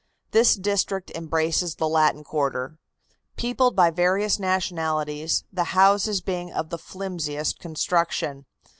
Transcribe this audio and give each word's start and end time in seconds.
This 0.31 0.55
district 0.55 1.11
embraces 1.13 1.75
the 1.75 1.87
Latin 1.87 2.23
quarter, 2.23 2.79
peopled 3.37 3.75
by 3.75 3.91
various 3.91 4.39
nationalities, 4.39 5.43
the 5.53 5.77
houses 5.77 6.21
being 6.21 6.51
of 6.51 6.71
the 6.71 6.79
flimsiest 6.79 7.59
construction. 7.59 8.47